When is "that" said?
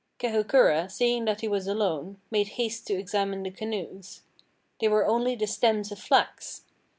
1.25-1.41